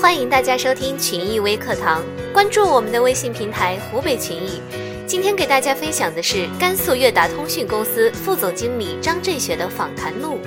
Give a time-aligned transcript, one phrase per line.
[0.00, 2.02] 欢迎大家收听群益微课堂，
[2.32, 4.58] 关注我们的微信平台湖北群益。
[5.06, 10.38] 今天给大家分享的是甘肃悦达通讯公司副总经理张振学的访谈录。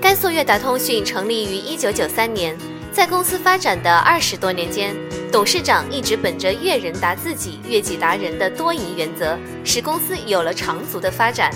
[0.00, 2.56] 甘肃悦达通讯成立于一九九三年，
[2.92, 4.94] 在公司发展的二十多年间，
[5.32, 11.50] 董事长一直本着“悦人达自己，悦己达人”的多赢原则，使公司有了长足的发展。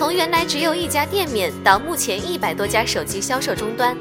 [0.00, 3.94] 从原来只有一家店面，到目前一百多家手机销售终端。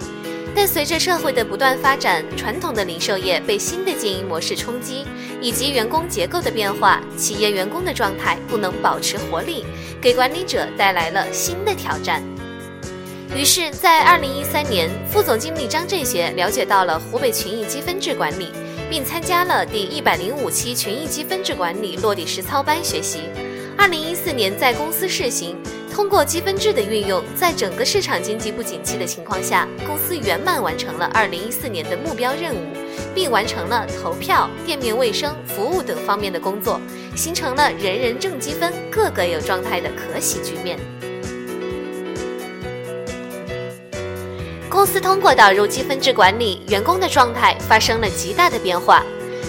[0.55, 5.05] 但随着社会的不断发展，传统的零售业被新的经营模式冲击，
[5.41, 9.65] 以及员工结构的变化，企业员工的状态不能保持活力，
[9.99, 12.23] 给管理者带来了新的挑战。
[13.35, 18.53] 于是，在二零一三年，副总经理张振学了解到了湖北群益积分制管理，
[18.89, 23.23] 并参加了第一百零五期群益积分制管理落地实操班学习。
[23.77, 25.57] 二零一四年，在公司试行，
[25.99, 32.59] 通过积分制的运用，在整个市场经济不景气的情况下，公司圆满完成了二零一四年的目标任务，
[33.13, 36.79] 并完成了投票、店面卫生、服务等方面的工作，
[37.17, 40.79] 形成了人人挣积分、个个有状态的可喜局面。
[44.69, 49.03] 公司通过导入积分制管理，员工的状态发生了极大的变化，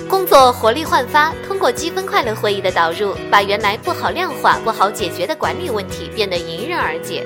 [0.09, 1.33] 工作活力焕发。
[1.47, 7.25] 通过积分快乐会议的导入，把原来不好量化、不好解决的管理问题变得迎刃而解。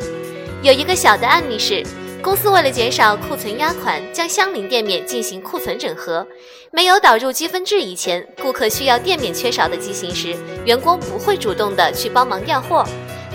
[0.62, 1.83] 有一个小的案例是，
[2.23, 6.27] 公司为了减少库存压款，将相邻店面进行库存整合。
[6.70, 12.85] 没有导入积分制以前，顾客需要店面缺少的机型时，员工不会主动的去帮忙调货。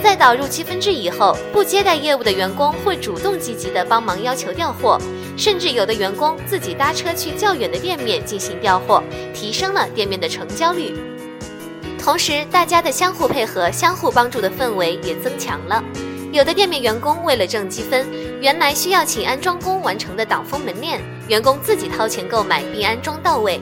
[0.02, 4.98] 在导入积分制以后，不接待业务的员工会主动积极的帮忙要求调货，
[5.40, 9.02] 甚至有的员工自己搭车去较远的店面进行调货，
[9.34, 10.94] 提升了店面的成交率。
[11.98, 15.82] 同时，大家的相互配合、相互帮助的氛围也增强了。
[16.34, 18.06] 有的店面员工为了挣积分，
[18.42, 23.62] 原来需要请安装工完成的挡风门链，员工自己掏钱购买并安装到位。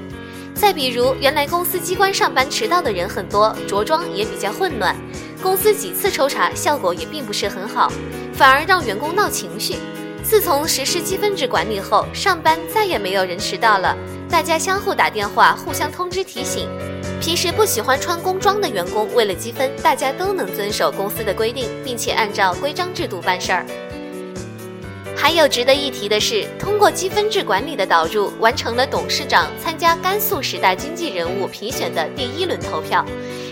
[0.56, 4.96] 再比如，原来公司机关上班迟到的人很多，着装也比较混乱。
[5.44, 7.92] 公司几次抽查效果也并不是很好，
[8.34, 9.76] 反而让员工闹情绪。
[10.30, 13.96] 自从实施积分制管理后，上班再也没有人迟到了，
[14.30, 16.68] 大家相互打电话，互相通知提醒。
[17.22, 23.66] 平时不喜欢穿工装的员工，为了积分，大家都能遵守公司的规定，并且按照规章制度办事儿。
[25.16, 33.06] 还有值得一提的是，通过积分制管理的导入，完成了董事长参加甘肃十大经济人物评选的第一轮投票。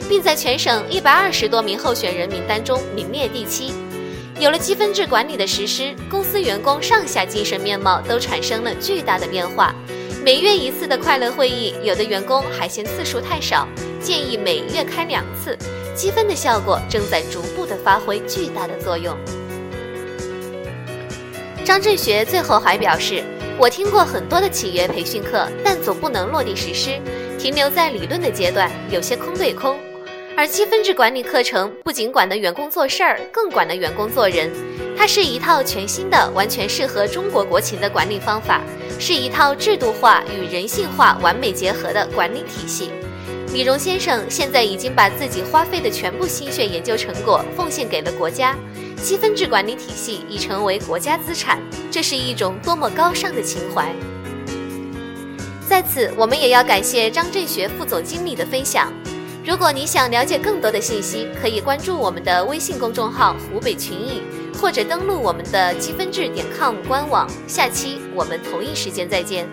[0.08, 3.74] 并在全省一百二十多名候选人名单中名列第七。
[4.38, 9.74] 有了积分制管理的实施，公司员工上下精神面貌都产生了巨大的变化。
[10.26, 13.66] 每月一次的快乐会议，有的员工还嫌次数太少，
[14.02, 15.58] 建议每月开两次。
[15.96, 19.16] 积分的效果正在逐步的发挥巨大的作用。
[21.64, 23.24] 张振学最后还表示
[23.58, 27.00] ：“我听过很多的企业培训课，但总不能落地实施，
[27.40, 29.80] 停留在理论的阶段，有些空对空。”
[30.38, 34.52] 而积分制管理课程不仅管的员工做事儿，更管的员工做人。
[34.98, 38.62] 它是一套全新的、完全适合中国国情的管理方法，
[39.00, 42.92] 是一套制度化与人性化完美结合的管理体系。
[43.54, 48.58] 李荣先生现在已经把自己花费的全部心血研究成果奉献给了国家，
[49.02, 53.94] 积分制管理体系已成为国家资产，这是一种多么高尚的情怀！
[55.66, 58.92] 在此，我们也要感谢张振学副总经理的分享。
[59.46, 64.24] 如果你想了解更多的信息，可以关注我们的微信公众号“湖北群益”，
[64.60, 67.30] 或者登录我们的积分制点 com 官网。
[67.48, 69.48] 下期我们同一时间再见。